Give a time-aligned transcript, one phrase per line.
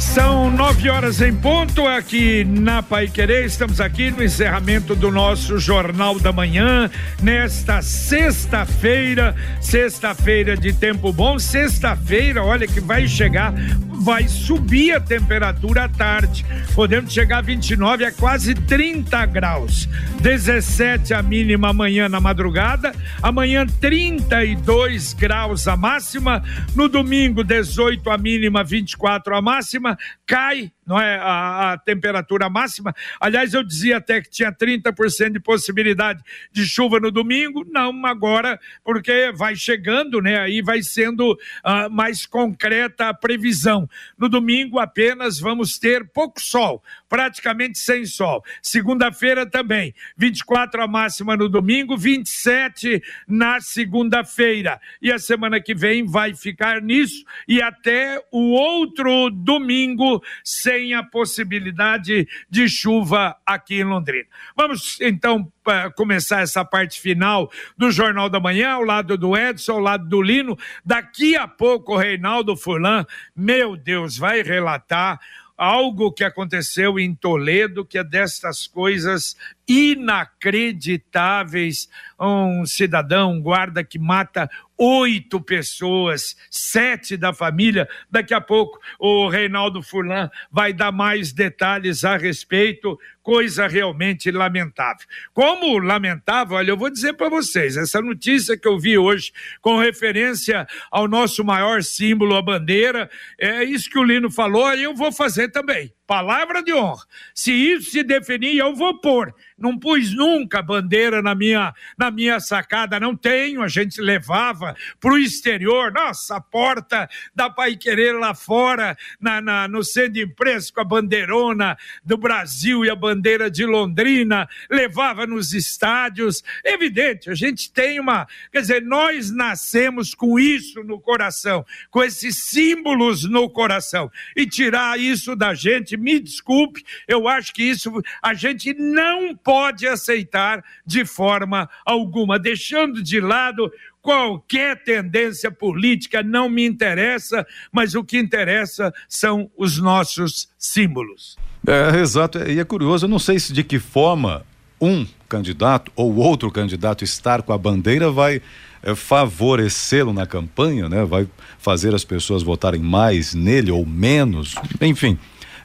[0.00, 3.44] São nove horas em ponto aqui na Pai Querer.
[3.44, 6.90] Estamos aqui no encerramento do nosso Jornal da Manhã,
[7.22, 13.52] nesta sexta-feira, sexta-feira de tempo bom, sexta-feira, olha que vai chegar
[14.00, 16.44] vai subir a temperatura à tarde,
[16.74, 19.88] podendo chegar a 29 a quase 30 graus.
[20.22, 22.92] 17 a mínima amanhã na madrugada,
[23.22, 26.42] amanhã 32 graus a máxima,
[26.74, 29.89] no domingo 18 a mínima, 24 a máxima,
[30.26, 32.92] cai não é a, a, temperatura máxima.
[33.20, 38.58] Aliás, eu dizia até que tinha 30% de possibilidade de chuva no domingo, não agora,
[38.82, 40.40] porque vai chegando, né?
[40.40, 43.88] Aí vai sendo uh, mais concreta a previsão.
[44.18, 48.42] No domingo apenas vamos ter pouco sol, praticamente sem sol.
[48.60, 54.80] Segunda-feira também, 24 a máxima no domingo, 27 na segunda-feira.
[55.00, 60.94] E a semana que vem vai ficar nisso e até o outro domingo sem tem
[60.94, 64.26] a possibilidade de chuva aqui em Londrina.
[64.56, 65.52] Vamos então
[65.94, 70.22] começar essa parte final do Jornal da Manhã, ao lado do Edson, ao lado do
[70.22, 70.58] Lino.
[70.82, 73.04] Daqui a pouco o Reinaldo Furlan,
[73.36, 75.20] meu Deus, vai relatar
[75.54, 79.36] algo que aconteceu em Toledo, que é destas coisas
[79.70, 81.88] inacreditáveis.
[82.18, 87.88] Um cidadão, um guarda que mata oito pessoas, sete da família.
[88.10, 92.98] Daqui a pouco o Reinaldo Furlan vai dar mais detalhes a respeito.
[93.22, 95.06] Coisa realmente lamentável.
[95.32, 99.78] Como lamentável, olha, eu vou dizer para vocês: essa notícia que eu vi hoje, com
[99.78, 105.12] referência ao nosso maior símbolo, a bandeira, é isso que o Lino falou, eu vou
[105.12, 105.92] fazer também.
[106.06, 107.04] Palavra de honra.
[107.32, 112.40] Se isso se definir, eu vou pôr não pus nunca bandeira na minha, na minha
[112.40, 118.12] sacada, não tenho, a gente levava para o exterior, nossa, a porta da Pai Querer
[118.12, 122.96] lá fora, na, na, no centro de imprensa, com a bandeirona do Brasil e a
[122.96, 130.14] bandeira de Londrina, levava nos estádios, evidente, a gente tem uma, quer dizer, nós nascemos
[130.14, 136.18] com isso no coração, com esses símbolos no coração, e tirar isso da gente, me
[136.18, 143.02] desculpe, eu acho que isso a gente não pode pode aceitar de forma alguma, deixando
[143.02, 143.68] de lado
[144.00, 151.36] qualquer tendência política, não me interessa, mas o que interessa são os nossos símbolos.
[151.66, 154.46] É, exato, e é curioso, eu não sei se de que forma
[154.80, 158.40] um candidato ou outro candidato estar com a bandeira vai
[158.84, 161.04] é, favorecê-lo na campanha, né?
[161.04, 161.26] Vai
[161.58, 165.18] fazer as pessoas votarem mais nele ou menos, enfim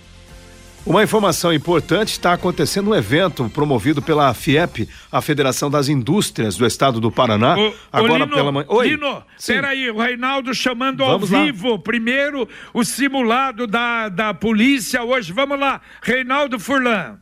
[0.84, 6.66] Uma informação importante: está acontecendo um evento promovido pela FIEP, a Federação das Indústrias do
[6.66, 7.56] Estado do Paraná.
[7.58, 8.66] O, agora Lino, pela manhã.
[8.68, 8.88] Oi.
[8.88, 11.44] Lino, peraí, o Reinaldo chamando Vamos ao lá.
[11.44, 11.78] vivo.
[11.78, 15.32] Primeiro, o simulado da, da polícia hoje.
[15.32, 17.18] Vamos lá, Reinaldo Furlan.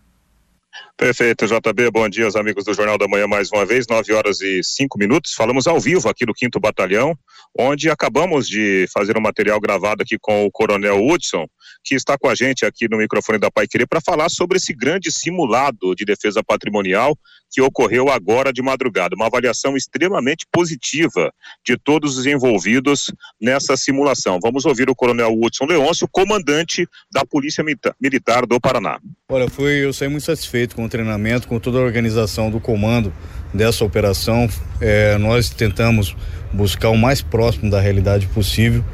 [0.98, 1.92] Perfeito, JB.
[1.92, 4.98] Bom dia aos amigos do Jornal da Manhã mais uma vez, 9 horas e 5
[4.98, 5.32] minutos.
[5.32, 7.16] Falamos ao vivo aqui do 5 Batalhão,
[7.56, 11.46] onde acabamos de fazer um material gravado aqui com o Coronel Hudson,
[11.84, 14.74] que está com a gente aqui no microfone da Pai Querer para falar sobre esse
[14.74, 17.16] grande simulado de defesa patrimonial
[17.48, 19.14] que ocorreu agora de madrugada.
[19.14, 21.32] Uma avaliação extremamente positiva
[21.64, 24.38] de todos os envolvidos nessa simulação.
[24.42, 27.64] Vamos ouvir o Coronel Hudson Leôncio, comandante da Polícia
[28.00, 28.98] Militar do Paraná.
[29.30, 33.12] Olha, fui, eu saí muito satisfeito com treinamento, com toda a organização do comando
[33.52, 34.48] dessa operação.
[34.80, 36.16] É, nós tentamos
[36.52, 38.84] buscar o mais próximo da realidade possível.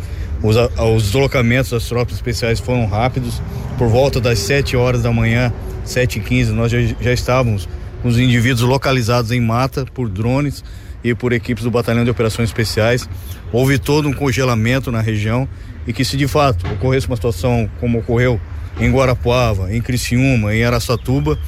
[0.42, 3.40] Os, os deslocamentos das tropas especiais foram rápidos.
[3.78, 5.52] Por volta das 7 horas da manhã,
[5.84, 7.68] 7 e 15 nós já, já estávamos
[8.02, 10.62] com os indivíduos localizados em mata por drones
[11.02, 13.08] e por equipes do Batalhão de Operações Especiais.
[13.52, 15.48] Houve todo um congelamento na região
[15.86, 18.40] e que se de fato ocorresse uma situação como ocorreu
[18.78, 21.38] em Guarapuava, em Criciúma, em Araçatuba,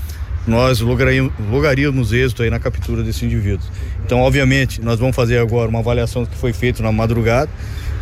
[0.47, 3.69] nós logaríamos êxito aí na captura desses indivíduos.
[4.05, 7.51] Então, obviamente, nós vamos fazer agora uma avaliação que foi feito na madrugada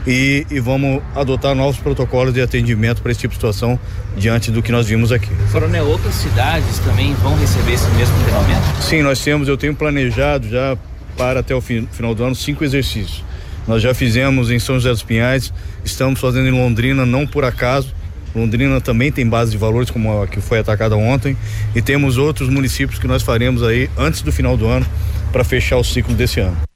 [0.06, 3.78] e, e vamos adotar novos protocolos de atendimento para esse tipo de situação
[4.16, 5.30] diante do que nós vimos aqui.
[5.50, 8.82] Coronel, outras cidades também vão receber esse mesmo treinamento?
[8.82, 10.76] Sim, nós temos, eu tenho planejado já
[11.16, 13.24] para até o fim, final do ano cinco exercícios.
[13.66, 15.50] Nós já fizemos em São José dos Pinhais,
[15.82, 17.94] estamos fazendo em Londrina, não por acaso,
[18.34, 21.36] Londrina também tem base de valores, como a que foi atacada ontem,
[21.74, 24.86] e temos outros municípios que nós faremos aí antes do final do ano
[25.32, 26.73] para fechar o ciclo desse ano.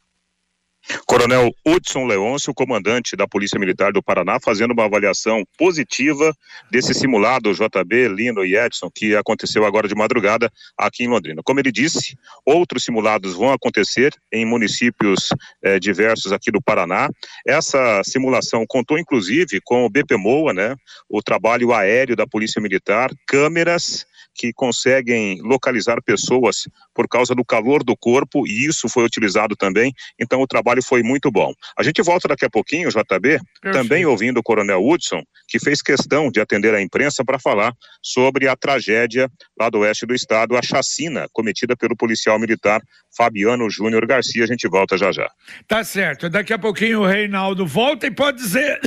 [1.06, 6.34] Coronel Hudson Leôncio, comandante da Polícia Militar do Paraná, fazendo uma avaliação positiva
[6.70, 11.42] desse simulado JB, Lino e Edson, que aconteceu agora de madrugada aqui em Londrina.
[11.42, 15.28] Como ele disse, outros simulados vão acontecer em municípios
[15.62, 17.08] eh, diversos aqui do Paraná.
[17.46, 20.76] Essa simulação contou inclusive com o BPMOA, né,
[21.08, 24.06] o trabalho aéreo da Polícia Militar, câmeras
[24.38, 29.92] que conseguem localizar pessoas por causa do calor do corpo, e isso foi utilizado também.
[30.18, 31.52] Então, o trabalho foi muito bom.
[31.76, 33.42] A gente volta daqui a pouquinho, JB, Perfeito.
[33.72, 38.46] também ouvindo o Coronel Hudson, que fez questão de atender a imprensa para falar sobre
[38.46, 42.80] a tragédia lá do oeste do estado, a chacina cometida pelo policial militar
[43.16, 44.44] Fabiano Júnior Garcia.
[44.44, 45.28] A gente volta já já.
[45.66, 46.28] Tá certo.
[46.28, 48.80] Daqui a pouquinho o Reinaldo volta e pode dizer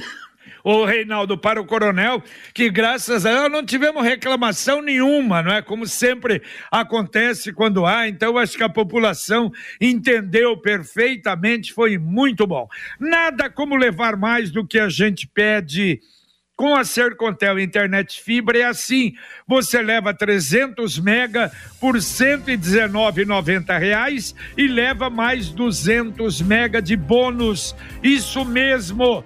[0.64, 2.24] ô Reinaldo, para o coronel,
[2.54, 5.62] que graças a Deus não tivemos reclamação nenhuma, não é?
[5.62, 6.42] Como sempre
[6.72, 12.68] acontece quando há, então acho que a população entendeu perfeitamente, foi muito bom.
[13.00, 16.00] Nada como levar mais do que a gente pede
[16.62, 19.16] com a Sercontel Internet Fibra é assim,
[19.48, 27.76] você leva 300 mega por 119,90 reais e leva mais 200 mega de bônus.
[28.04, 29.26] Isso mesmo,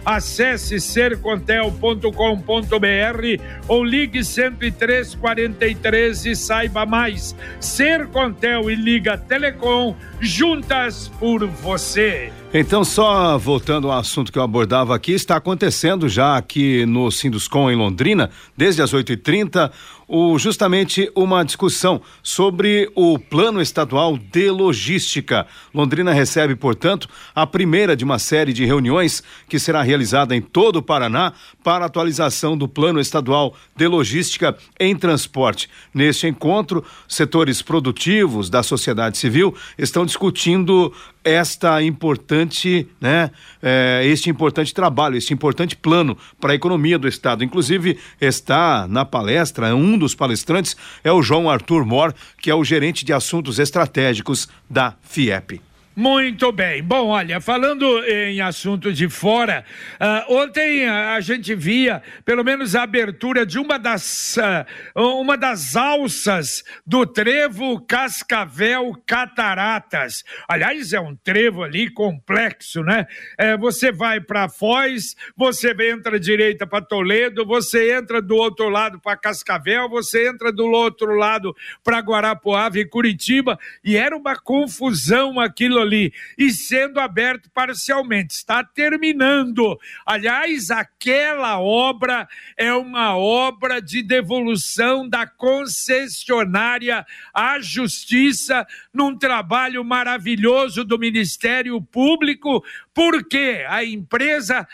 [0.05, 7.35] Acesse sercontel.com.br ou ligue 10343 e saiba mais.
[7.59, 12.31] Sercontel e Liga Telecom, juntas por você.
[12.53, 17.71] Então, só voltando ao assunto que eu abordava aqui, está acontecendo já aqui no Sinduscom
[17.71, 19.71] em Londrina, desde as 8h30,
[20.13, 25.47] o, justamente uma discussão sobre o plano estadual de logística.
[25.73, 30.75] Londrina recebe, portanto, a primeira de uma série de reuniões que será realizada em todo
[30.75, 31.31] o Paraná
[31.63, 35.69] para atualização do plano estadual de logística em transporte.
[35.93, 44.73] Neste encontro, setores produtivos da sociedade civil estão discutindo esta importante, né, é, este importante
[44.73, 47.43] trabalho, este importante plano para a economia do estado.
[47.43, 52.63] Inclusive está na palestra um dos palestrantes é o João Arthur Mor, que é o
[52.63, 55.70] gerente de assuntos estratégicos da FIEP.
[55.93, 56.81] Muito bem.
[56.81, 59.65] Bom, olha, falando em assunto de fora,
[59.99, 65.75] uh, ontem a gente via pelo menos a abertura de uma das, uh, uma das
[65.75, 70.23] alças do trevo Cascavel Cataratas.
[70.47, 73.05] Aliás, é um trevo ali complexo, né?
[73.37, 78.97] É, você vai para Foz, você entra direita para Toledo, você entra do outro lado
[78.97, 85.37] para Cascavel, você entra do outro lado para Guarapuava e Curitiba, e era uma confusão
[85.37, 88.33] aquilo ali e sendo aberto parcialmente.
[88.33, 89.77] Está terminando.
[90.05, 100.83] Aliás, aquela obra é uma obra de devolução da concessionária à justiça num trabalho maravilhoso
[100.83, 102.63] do Ministério Público,
[103.01, 104.67] porque a empresa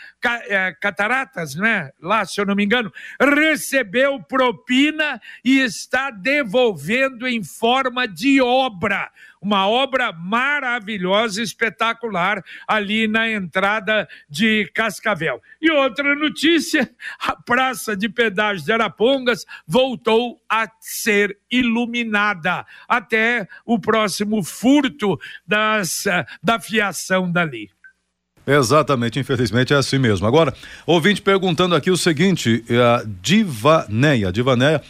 [0.48, 1.90] é, Cataratas, né?
[1.98, 9.10] Lá, se eu não me engano, recebeu propina e está devolvendo em forma de obra
[9.40, 15.40] uma obra maravilhosa, espetacular, ali na entrada de Cascavel.
[15.60, 23.78] E outra notícia: a Praça de Pedágio de Arapongas voltou a ser iluminada até o
[23.78, 26.04] próximo furto das,
[26.42, 27.70] da fiação dali.
[28.48, 30.26] Exatamente, infelizmente é assim mesmo.
[30.26, 30.54] Agora,
[30.86, 34.82] ouvinte perguntando aqui o seguinte, é a Divaneia, Divaneia,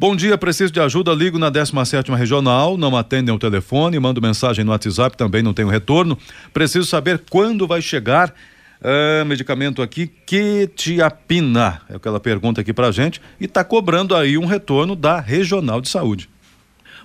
[0.00, 4.64] Bom dia, preciso de ajuda, ligo na 17 regional, não atendem o telefone, mando mensagem
[4.64, 6.16] no WhatsApp, também não tenho retorno.
[6.54, 8.32] Preciso saber quando vai chegar
[8.80, 14.14] uh, medicamento aqui, Quetiapina, é o que ela pergunta aqui pra gente, e está cobrando
[14.14, 16.30] aí um retorno da Regional de Saúde.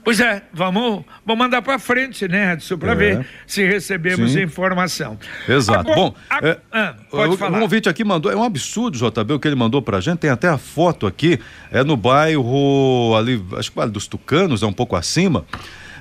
[0.03, 2.95] Pois é, vamos, vamos mandar para frente, né, Edson, para é.
[2.95, 4.41] ver se recebemos Sim.
[4.41, 5.17] informação.
[5.48, 5.79] Exato.
[5.79, 7.57] Agora, Bom, a, é, ah, pode falar.
[7.57, 10.19] Um convite aqui mandou, é um absurdo, JB, o que ele mandou para a gente,
[10.19, 11.39] tem até a foto aqui,
[11.72, 15.45] é no bairro ali, acho que Vale dos Tucanos, é um pouco acima.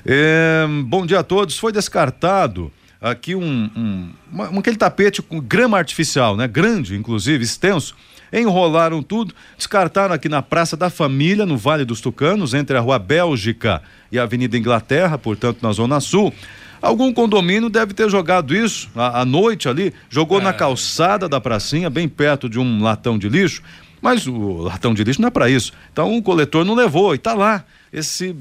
[0.04, 5.78] É, bom dia a todos, foi descartado aqui um, um, um aquele tapete com grama
[5.78, 7.94] artificial, né, grande, inclusive, extenso,
[8.32, 12.98] enrolaram tudo, descartaram aqui na Praça da Família, no Vale dos Tucanos, entre a Rua
[12.98, 16.32] Bélgica e a Avenida Inglaterra, portanto, na Zona Sul.
[16.80, 20.42] Algum condomínio deve ter jogado isso à, noite ali, jogou é.
[20.42, 23.62] na calçada da pracinha, bem perto de um latão de lixo,
[24.00, 25.72] mas o latão de lixo não é para isso.
[25.92, 28.34] Então o coletor não levou e está lá esse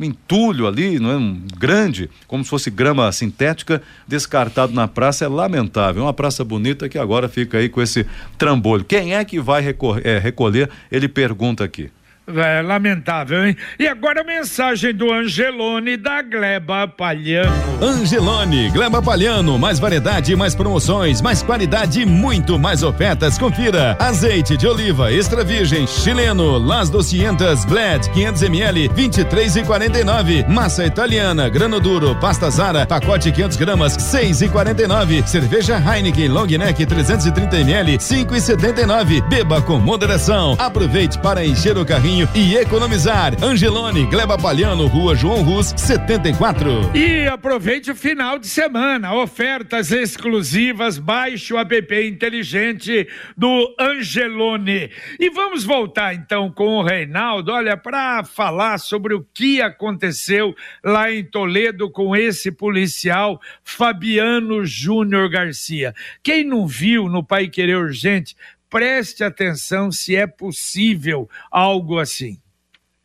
[0.00, 5.28] entulho ali, não é um grande, como se fosse grama sintética, descartado na praça, é
[5.28, 6.02] lamentável.
[6.02, 8.06] É uma praça bonita que agora fica aí com esse
[8.38, 8.84] trambolho.
[8.84, 9.62] Quem é que vai?
[10.02, 10.70] É, recolher?
[10.90, 11.90] Ele pergunta aqui.
[12.26, 13.54] É lamentável, hein?
[13.78, 17.52] E agora a mensagem do Angelone da Gleba Palhano.
[17.82, 23.36] Angelone, Gleba Palhano, mais variedade, mais promoções, mais qualidade e muito mais ofertas.
[23.36, 23.94] Confira.
[24.00, 30.46] Azeite de oliva extra virgem chileno, Las Docientas Glad 500 ml 23 e 49.
[30.48, 35.22] Massa italiana, grano duro, pasta Zara, pacote 500 gramas 6 e 49.
[35.26, 39.20] Cerveja Heineken Long Neck 330 ml 5 e 79.
[39.28, 40.56] Beba com moderação.
[40.58, 43.42] Aproveite para encher o carrinho caminho e economizar.
[43.42, 46.92] Angelone, Gleba Palhano, Rua João Rus, 74.
[46.94, 49.14] E aproveite o final de semana.
[49.14, 50.98] Ofertas exclusivas.
[50.98, 54.90] Baixe o app inteligente do Angelone.
[55.18, 60.54] E vamos voltar então com o Reinaldo, olha, para falar sobre o que aconteceu
[60.84, 65.94] lá em Toledo com esse policial Fabiano Júnior Garcia.
[66.22, 68.36] Quem não viu no Pai Querer Urgente,
[68.74, 72.40] preste atenção se é possível algo assim.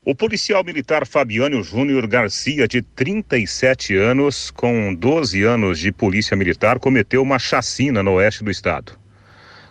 [0.03, 6.79] O policial militar Fabiano Júnior Garcia, de 37 anos, com 12 anos de polícia militar,
[6.79, 8.93] cometeu uma chacina no oeste do estado.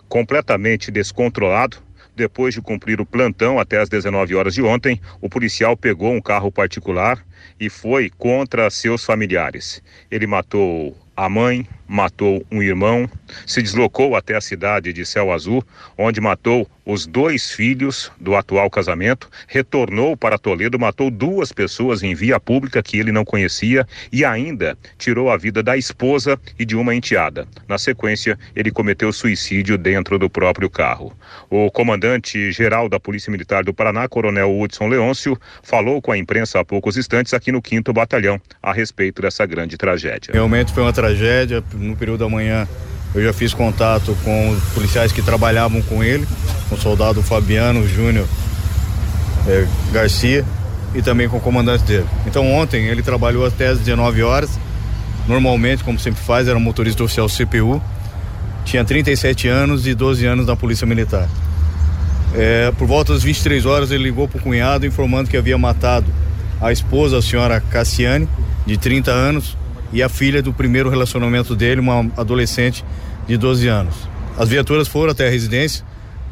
[0.09, 1.79] Completamente descontrolado,
[2.15, 6.21] depois de cumprir o plantão até as 19 horas de ontem, o policial pegou um
[6.21, 7.27] carro particular
[7.59, 9.83] e foi contra seus familiares.
[10.09, 13.09] Ele matou a mãe, matou um irmão,
[13.47, 15.65] se deslocou até a cidade de Céu Azul,
[15.97, 22.15] onde matou os dois filhos do atual casamento, retornou para Toledo, matou duas pessoas em
[22.15, 26.75] via pública que ele não conhecia e ainda tirou a vida da esposa e de
[26.75, 27.47] uma enteada.
[27.69, 31.13] Na sequência, ele cometeu suicídio dentro do próprio carro.
[31.51, 36.65] O comandante-geral da Polícia Militar do Paraná, Coronel Hudson Leôncio, falou com a imprensa há
[36.65, 40.33] poucos instantes aqui no 5 Batalhão a respeito dessa grande tragédia.
[40.33, 42.67] Realmente foi uma tragédia no período da manhã
[43.15, 46.27] eu já fiz contato com os policiais que trabalhavam com ele,
[46.69, 48.27] com o soldado Fabiano Júnior
[49.47, 50.45] é, Garcia
[50.95, 52.07] e também com o comandante dele.
[52.27, 54.51] Então ontem ele trabalhou até as 19 horas.
[55.27, 57.83] Normalmente, como sempre faz, era um motorista oficial CPU.
[58.65, 61.29] Tinha 37 anos e 12 anos na Polícia Militar.
[62.35, 66.07] É, por volta das 23 horas ele ligou para o cunhado informando que havia matado
[66.61, 68.29] a esposa, a senhora Cassiane,
[68.67, 69.57] de 30 anos,
[69.93, 72.85] e a filha do primeiro relacionamento dele, uma adolescente
[73.27, 73.95] de 12 anos.
[74.37, 75.85] As viaturas foram até a residência,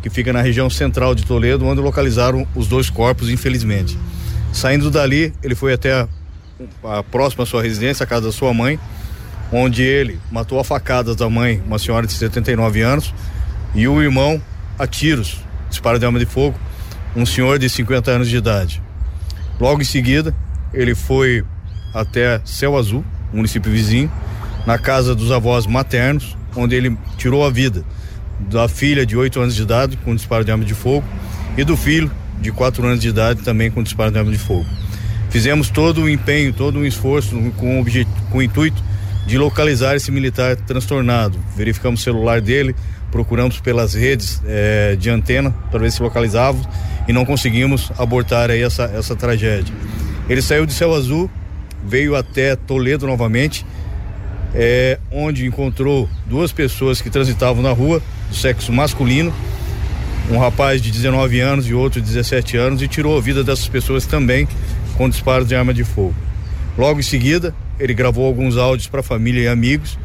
[0.03, 3.99] que fica na região central de Toledo, onde localizaram os dois corpos, infelizmente.
[4.53, 6.09] Saindo dali, ele foi até a,
[6.99, 8.79] a próxima à sua residência, a casa da sua mãe,
[9.53, 13.13] onde ele matou a facadas da mãe, uma senhora de 79 anos,
[13.75, 14.41] e o irmão
[14.79, 16.59] a tiros, disparo de arma de fogo,
[17.15, 18.83] um senhor de 50 anos de idade.
[19.59, 20.35] Logo em seguida,
[20.73, 21.45] ele foi
[21.95, 23.05] até Céu Azul,
[23.37, 24.11] município vizinho,
[24.67, 27.85] na casa dos avós maternos, onde ele tirou a vida
[28.39, 31.07] da filha de 8 anos de idade com disparo de arma de fogo
[31.57, 34.67] e do filho de 4 anos de idade também com disparo de arma de fogo.
[35.31, 37.85] Fizemos todo o empenho, todo o esforço com o,
[38.31, 38.83] com o intuito
[39.27, 41.39] de localizar esse militar transtornado.
[41.57, 42.75] Verificamos o celular dele,
[43.11, 46.67] procuramos pelas redes eh, de antena para ver se localizávamos
[47.09, 49.75] e não conseguimos abortar aí essa, essa tragédia.
[50.29, 51.31] Ele saiu de Céu Azul,
[51.87, 53.65] veio até Toledo novamente,
[54.55, 59.33] eh, onde encontrou duas pessoas que transitavam na rua, do sexo masculino,
[60.31, 63.69] um rapaz de 19 anos e outro de 17 anos, e tirou a vida dessas
[63.69, 64.49] pessoas também
[64.97, 66.15] com disparos de arma de fogo.
[66.77, 69.99] Logo em seguida, ele gravou alguns áudios para família e amigos,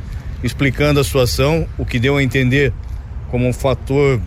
[0.43, 2.71] explicando a situação, o que deu a entender
[3.29, 4.21] como um fator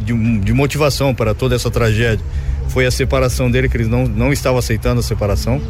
[0.00, 2.24] de motivação para toda essa tragédia
[2.68, 5.60] foi a separação dele, que ele não, não estava aceitando a separação,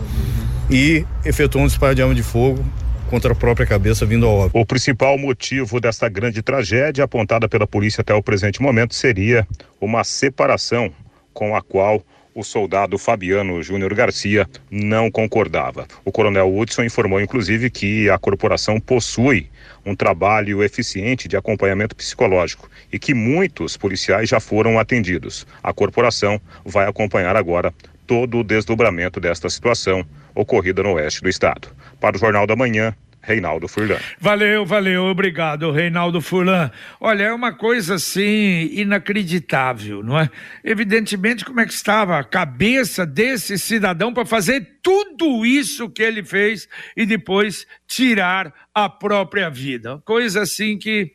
[0.71, 2.65] e efetuou um disparo de arma de fogo
[3.09, 4.59] contra a própria cabeça vindo ao óbito.
[4.59, 9.47] O principal motivo desta grande tragédia, apontada pela polícia até o presente momento, seria
[9.81, 10.93] uma separação
[11.33, 12.03] com a qual
[12.35, 15.89] o soldado Fabiano Júnior Garcia não concordava.
[16.05, 19.49] O coronel Hudson informou, inclusive, que a corporação possui
[19.85, 25.47] um trabalho eficiente de acompanhamento psicológico e que muitos policiais já foram atendidos.
[25.63, 27.73] A corporação vai acompanhar agora
[28.07, 30.05] todo o desdobramento desta situação
[30.38, 31.68] ocorrida no oeste do estado.
[32.00, 33.99] Para o Jornal da Manhã, Reinaldo Furlan.
[34.21, 36.71] Valeu, valeu, obrigado, Reinaldo Furlan.
[37.00, 40.30] Olha, é uma coisa assim inacreditável, não é?
[40.64, 46.23] Evidentemente, como é que estava a cabeça desse cidadão para fazer tudo isso que ele
[46.23, 50.00] fez e depois tirar a própria vida.
[50.04, 51.12] Coisa assim que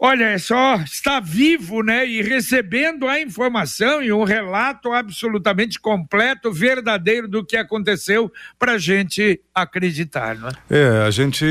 [0.00, 2.06] Olha, é só está vivo, né?
[2.06, 8.78] E recebendo a informação e um relato absolutamente completo, verdadeiro do que aconteceu para a
[8.78, 10.52] gente acreditar, não é?
[10.70, 11.44] É, a gente.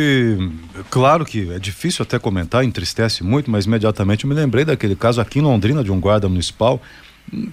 [0.89, 5.19] Claro que é difícil até comentar, entristece muito, mas imediatamente eu me lembrei daquele caso
[5.19, 6.81] aqui em Londrina de um guarda municipal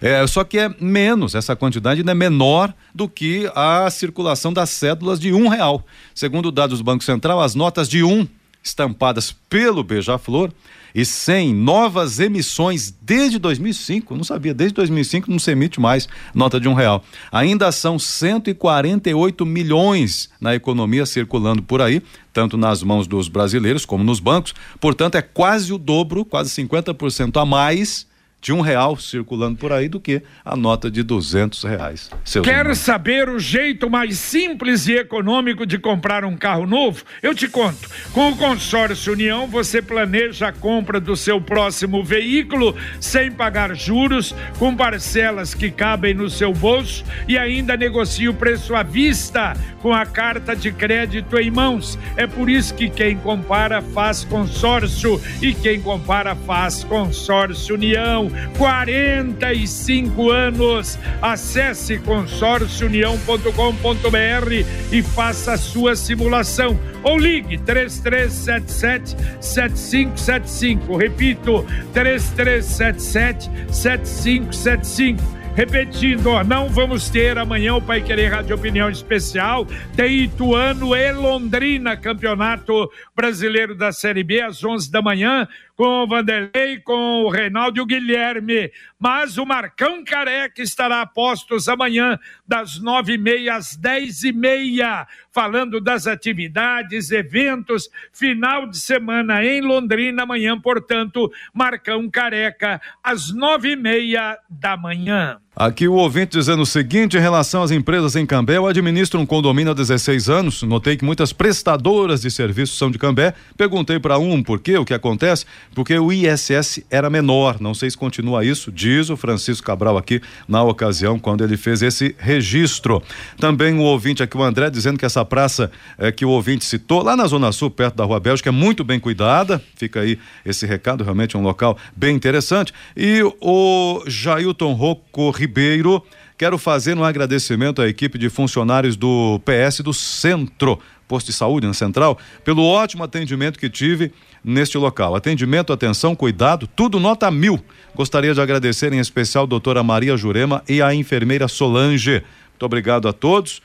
[0.00, 5.18] É, só que é menos, essa quantidade é menor do que a circulação das cédulas
[5.18, 5.84] de um real.
[6.14, 8.26] Segundo dados do Banco Central, as notas de um
[8.62, 10.50] estampadas pelo Beija-Flor
[10.94, 14.16] e 100 novas emissões desde 2005.
[14.16, 17.04] Não sabia, desde 2005 não se emite mais nota de um real.
[17.30, 24.04] Ainda são 148 milhões na economia circulando por aí, tanto nas mãos dos brasileiros como
[24.04, 24.54] nos bancos.
[24.80, 28.06] Portanto, é quase o dobro, quase 50% a mais
[28.40, 32.10] de um real circulando por aí do que a nota de duzentos reais.
[32.24, 32.78] Seus Quer irmãos.
[32.78, 37.02] saber o jeito mais simples e econômico de comprar um carro novo?
[37.22, 37.88] Eu te conto.
[38.12, 44.34] Com o consórcio União, você planeja a compra do seu próximo veículo sem pagar juros,
[44.58, 49.92] com parcelas que cabem no seu bolso e ainda negocia o preço à vista com
[49.92, 51.98] a carta de crédito em mãos.
[52.16, 58.27] É por isso que quem compara faz consórcio e quem compara faz consórcio União.
[58.56, 60.98] 45 anos.
[61.20, 66.78] Acesse consórciounião.com.br e faça a sua simulação.
[67.02, 70.96] Ou ligue 3377 7575.
[70.96, 75.38] Repito, 3377 7575.
[75.58, 79.66] Repetindo, ó, não vamos ter amanhã o Pai Querer Rádio Opinião Especial.
[79.96, 86.06] Tem Ituano e Londrina, Campeonato Brasileiro da Série B, às 11 da manhã, com o
[86.08, 88.72] Vanderlei, com o Reinaldo e o Guilherme.
[88.98, 94.32] Mas o Marcão Careca estará a postos amanhã, das nove e meia às dez e
[94.32, 103.32] meia, falando das atividades, eventos, final de semana em Londrina, amanhã, portanto, Marcão Careca, às
[103.32, 105.40] nove e meia da manhã.
[105.60, 109.26] Aqui o ouvinte dizendo o seguinte em relação às empresas em Cambé, eu administro um
[109.26, 114.18] condomínio há 16 anos, notei que muitas prestadoras de serviços são de Cambé, perguntei para
[114.18, 115.44] um por quê, o que acontece,
[115.74, 120.22] porque o ISS era menor, não sei se continua isso, diz o Francisco Cabral aqui
[120.46, 123.02] na ocasião quando ele fez esse registro.
[123.36, 127.02] Também o ouvinte aqui, o André, dizendo que essa praça é, que o ouvinte citou,
[127.02, 130.64] lá na Zona Sul, perto da Rua Bélgica, é muito bem cuidada, fica aí esse
[130.66, 132.72] recado, realmente é um local bem interessante.
[132.96, 136.02] E o Jailton Rocco Ribeiro,
[136.36, 141.66] quero fazer um agradecimento à equipe de funcionários do PS do Centro, posto de saúde
[141.66, 144.12] na Central, pelo ótimo atendimento que tive
[144.44, 145.16] neste local.
[145.16, 147.58] Atendimento, atenção, cuidado, tudo nota mil.
[147.94, 152.22] Gostaria de agradecer em especial a doutora Maria Jurema e a enfermeira Solange.
[152.50, 153.62] Muito obrigado a todos.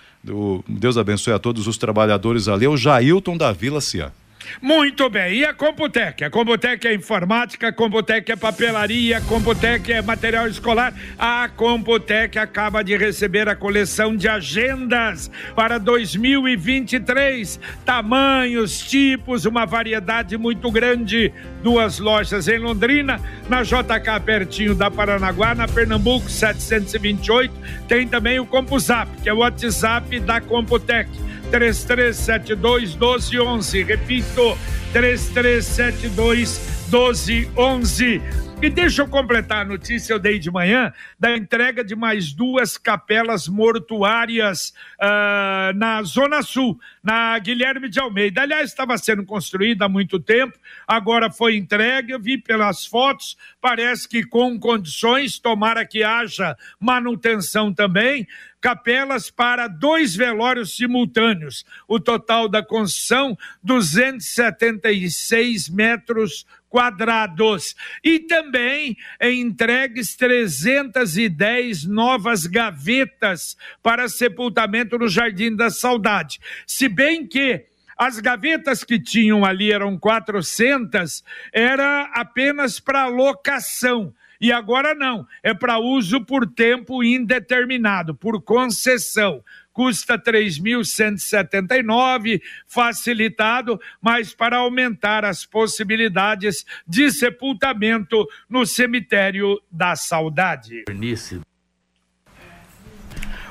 [0.66, 2.66] Deus abençoe a todos os trabalhadores ali.
[2.66, 4.14] O Jailton da Vila Cian.
[4.62, 6.24] Muito bem, e a Computec?
[6.24, 10.94] A Computec é informática, a Computec é papelaria, a Computec é material escolar.
[11.18, 17.60] A Computec acaba de receber a coleção de agendas para 2023.
[17.86, 21.34] Tamanhos, tipos, uma variedade muito grande.
[21.62, 27.54] Duas lojas em Londrina, na JK pertinho da Paranaguá, na Pernambuco 728.
[27.88, 31.10] Tem também o CompuZap, que é o WhatsApp da Computec
[31.54, 33.84] 3372 1211.
[33.84, 34.58] Repito,
[34.92, 38.22] 3372 1211.
[38.64, 42.78] E deixa eu completar a notícia, eu dei de manhã, da entrega de mais duas
[42.78, 48.42] capelas mortuárias uh, na Zona Sul, na Guilherme de Almeida.
[48.42, 54.08] Aliás, estava sendo construída há muito tempo, agora foi entregue, eu vi pelas fotos, parece
[54.08, 58.26] que com condições, tomara que haja manutenção também,
[58.64, 61.66] capelas para dois velórios simultâneos.
[61.86, 67.76] O total da construção, 276 metros quadrados.
[68.02, 76.40] E também entregues 310 novas gavetas para sepultamento no Jardim da Saudade.
[76.66, 77.66] Se bem que
[77.98, 81.22] as gavetas que tinham ali eram 400,
[81.52, 84.14] era apenas para locação.
[84.44, 94.34] E agora não, é para uso por tempo indeterminado, por concessão custa 3.179, facilitado, mas
[94.34, 100.84] para aumentar as possibilidades de sepultamento no cemitério da saudade.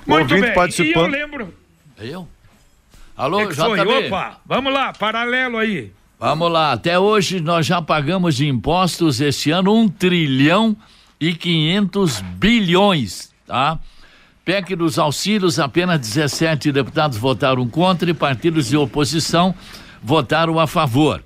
[0.07, 1.55] Muito bem, e eu lembro...
[1.97, 2.29] Eu?
[3.17, 3.57] Alô, é JB?
[3.57, 3.81] Foi?
[4.09, 5.91] Opa, vamos lá, paralelo aí.
[6.23, 10.77] Vamos lá, até hoje nós já pagamos de impostos este ano um trilhão
[11.21, 13.77] e 500 bilhões, tá?
[14.45, 19.53] PEC dos auxílios, apenas 17 deputados votaram contra e partidos de oposição
[20.01, 21.25] votaram a favor.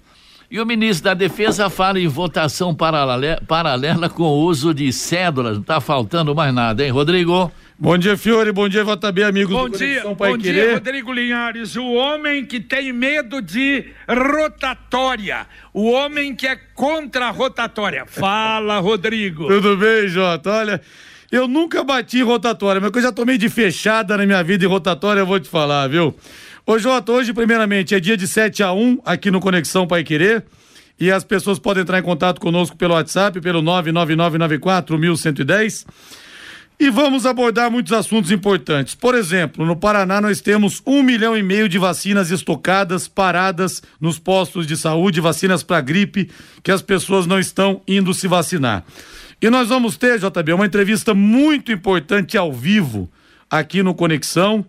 [0.51, 5.57] E o ministro da Defesa fala em votação paralela, paralela com o uso de cédulas.
[5.57, 7.53] Não está faltando mais nada, hein, Rodrigo?
[7.79, 8.53] Bom dia, Fiore.
[8.53, 10.65] Bom dia, JB, amigos bom do dia, Conexão Pai Bom Querer.
[10.65, 11.77] dia, Rodrigo Linhares.
[11.77, 15.47] O homem que tem medo de rotatória.
[15.75, 18.07] O homem que é contra a rotatória.
[18.07, 19.47] Fala, Rodrigo.
[19.49, 20.53] Tudo bem, Jota?
[20.53, 20.81] Olha,
[21.31, 24.69] eu nunca bati em rotatória, mas eu já tomei de fechada na minha vida em
[24.69, 26.17] rotatória, eu vou te falar, viu?
[26.65, 30.43] Ô, Jota, hoje, primeiramente, é dia de 7 a 1 aqui no Conexão Pai Querer.
[30.99, 35.85] E as pessoas podem entrar em contato conosco pelo WhatsApp, pelo 99994-1110.
[36.79, 38.95] E vamos abordar muitos assuntos importantes.
[38.95, 44.19] Por exemplo, no Paraná nós temos um milhão e meio de vacinas estocadas, paradas nos
[44.19, 46.31] postos de saúde, vacinas para gripe,
[46.63, 48.85] que as pessoas não estão indo se vacinar.
[49.41, 53.11] E nós vamos ter, JB, uma entrevista muito importante ao vivo
[53.51, 54.65] aqui no Conexão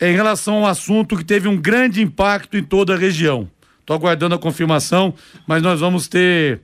[0.00, 3.48] em relação ao assunto que teve um grande impacto em toda a região.
[3.80, 5.12] Estou aguardando a confirmação,
[5.46, 6.60] mas nós vamos ter.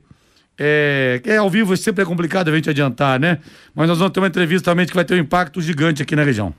[0.59, 3.39] É, é ao vivo sempre é complicado a gente adiantar, né?
[3.75, 6.25] Mas nós vamos ter uma entrevista também que vai ter um impacto gigante aqui na
[6.25, 6.53] região.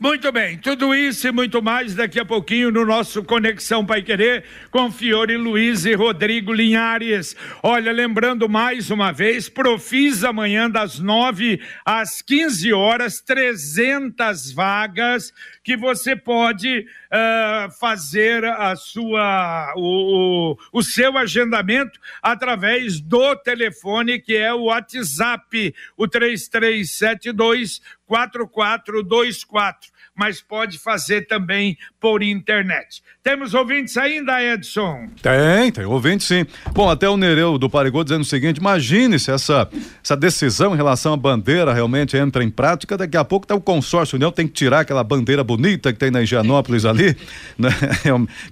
[0.00, 4.44] Muito bem, tudo isso e muito mais daqui a pouquinho no nosso Conexão Pai Querer
[4.68, 7.36] com Fiore Luiz e Rodrigo Linhares.
[7.62, 15.76] Olha, lembrando mais uma vez, Profis amanhã das 9 às 15 horas, 300 vagas que
[15.76, 24.36] você pode uh, fazer a sua, o, o, o seu agendamento através do telefone que
[24.36, 33.02] é o WhatsApp, o 3372 4424 mas pode fazer também por internet.
[33.22, 35.08] Temos ouvintes ainda, Edson?
[35.20, 36.46] Tem, tem ouvintes sim.
[36.72, 39.68] Bom, até o Nereu do Parigô dizendo o seguinte: imagine se essa,
[40.02, 43.60] essa decisão em relação à bandeira realmente entra em prática, daqui a pouco tá o
[43.60, 47.16] consórcio União tem que tirar aquela bandeira bonita que tem na Higienópolis ali,
[47.58, 47.70] né?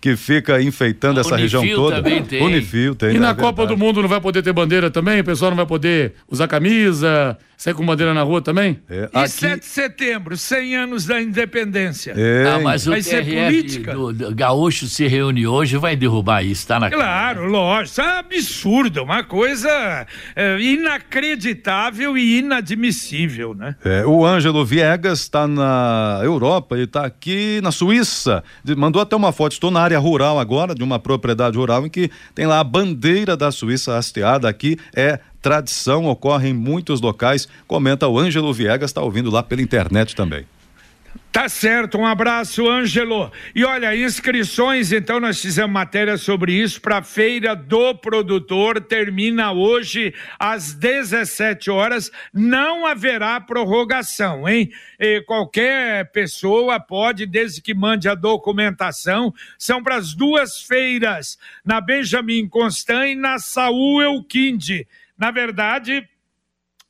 [0.01, 2.03] que fica enfeitando essa Unifil região toda.
[2.03, 2.43] Tem.
[2.43, 3.17] Unifil tem.
[3.17, 3.79] E na é Copa verdade.
[3.79, 5.21] do Mundo não vai poder ter bandeira também?
[5.21, 8.81] O pessoal não vai poder usar camisa, sair com bandeira na rua também?
[8.90, 12.12] É, E aqui, 7 de setembro, 100 anos da independência.
[12.16, 13.94] é, Ah, mas o Vai ser TRF política.
[13.94, 18.18] do, do Gaúcho se reúne hoje vai derrubar isso, tá na Claro, lógico, isso é
[18.18, 23.77] absurdo, uma coisa é, inacreditável e inadmissível, né?
[23.85, 28.42] É, o Ângelo Viegas está na Europa e está aqui na Suíça.
[28.77, 29.53] Mandou até uma foto.
[29.53, 33.37] Estou na área rural agora, de uma propriedade rural, em que tem lá a bandeira
[33.37, 34.48] da Suíça hasteada.
[34.48, 37.49] Aqui é tradição, ocorre em muitos locais.
[37.67, 40.47] Comenta o Ângelo Viegas, está ouvindo lá pela internet também.
[41.33, 43.33] Tá certo, um abraço, Ângelo.
[43.55, 49.51] E olha, inscrições, então nós fizemos matéria sobre isso para a Feira do Produtor, termina
[49.51, 54.71] hoje às 17 horas, não haverá prorrogação, hein?
[55.01, 61.81] E qualquer pessoa pode, desde que mande a documentação, são para as duas feiras, na
[61.81, 64.87] Benjamin Constant e na Saúl Elquinde.
[65.18, 66.09] Na verdade,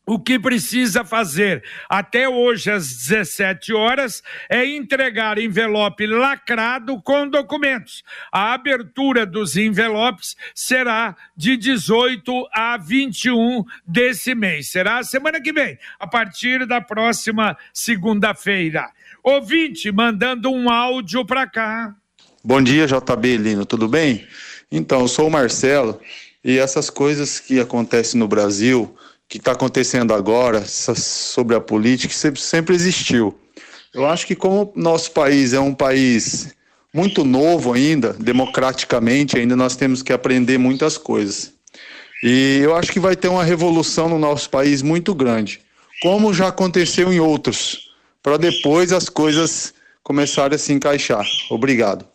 [0.04, 8.02] o que precisa fazer até hoje às 17 horas é entregar envelope lacrado com documentos.
[8.32, 14.72] A abertura dos envelopes será de 18 a 21 desse mês.
[14.72, 18.90] Será semana que vem, a partir da próxima segunda-feira.
[19.22, 21.94] Ouvinte mandando um áudio para cá.
[22.42, 24.26] Bom dia, JB Lino, tudo bem?
[24.68, 26.00] Então, eu sou o Marcelo
[26.44, 28.94] e essas coisas que acontecem no Brasil,
[29.28, 33.38] que está acontecendo agora, sobre a política, sempre, sempre existiu.
[33.94, 36.54] Eu acho que como nosso país é um país
[36.92, 41.52] muito novo ainda, democraticamente, ainda nós temos que aprender muitas coisas.
[42.22, 45.60] E eu acho que vai ter uma revolução no nosso país muito grande,
[46.02, 47.90] como já aconteceu em outros,
[48.22, 51.26] para depois as coisas começarem a se encaixar.
[51.50, 52.11] Obrigado.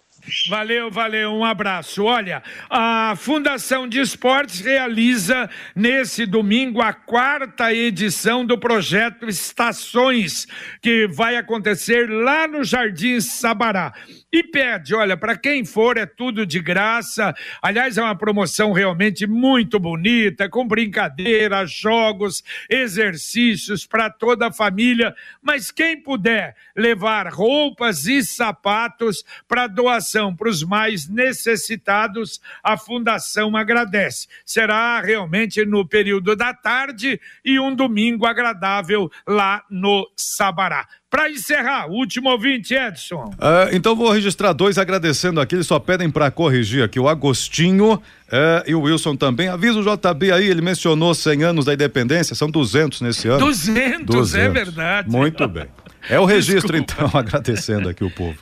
[0.50, 2.04] Valeu, valeu, um abraço.
[2.04, 10.46] Olha, a Fundação de Esportes realiza nesse domingo a quarta edição do projeto Estações,
[10.82, 13.94] que vai acontecer lá no Jardim Sabará.
[14.32, 17.34] E pede, olha, para quem for é tudo de graça.
[17.62, 25.16] Aliás, é uma promoção realmente muito bonita, com brincadeira, jogos, exercícios para toda a família.
[25.42, 33.56] Mas quem puder levar roupas e sapatos para doação para os mais necessitados, a Fundação
[33.56, 34.28] agradece.
[34.46, 40.88] Será realmente no período da tarde e um domingo agradável lá no Sabará.
[41.10, 43.34] Para encerrar, último ouvinte, Edson.
[43.40, 48.02] Ah, então vou registrar dois agradecendo aqui, eles só pedem para corrigir aqui, o Agostinho
[48.30, 49.48] eh, e o Wilson também.
[49.48, 53.40] Avisa o JB aí, ele mencionou 100 anos da independência, são 200 nesse ano.
[53.40, 55.10] 200, é verdade.
[55.10, 55.68] Muito bem.
[56.10, 58.38] É o registro então, agradecendo aqui o povo.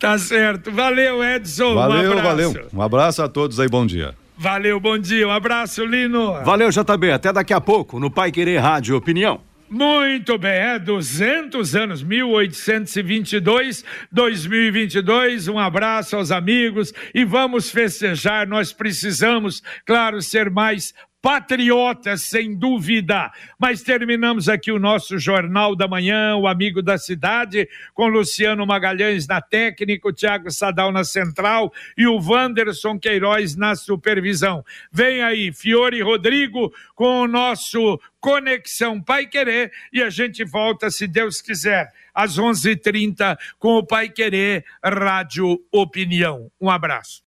[0.00, 0.72] Tá certo.
[0.72, 1.72] Valeu, Edson.
[1.72, 2.22] um Valeu, abraço.
[2.26, 2.68] valeu.
[2.72, 4.14] Um abraço a todos aí, bom dia.
[4.36, 5.28] Valeu, bom dia.
[5.28, 6.32] Um abraço, Lino.
[6.42, 7.12] Valeu, JB.
[7.12, 9.42] Até daqui a pouco no Pai Querer Rádio Opinião.
[9.68, 15.46] Muito bem, é 200 anos, 1822, 2022.
[15.46, 18.48] Um abraço aos amigos e vamos festejar.
[18.48, 23.30] Nós precisamos, claro, ser mais patriotas, sem dúvida.
[23.58, 29.26] Mas terminamos aqui o nosso Jornal da Manhã, o Amigo da Cidade, com Luciano Magalhães
[29.26, 34.64] na técnica, o Tiago Sadal na central e o Wanderson Queiroz na supervisão.
[34.90, 41.06] Vem aí, Fiore Rodrigo, com o nosso Conexão Pai Querer e a gente volta, se
[41.06, 46.50] Deus quiser, às 11:30 h 30 com o Pai Querer Rádio Opinião.
[46.60, 47.29] Um abraço.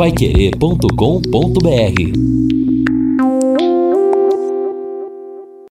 [0.00, 2.59] paiquerê.com.br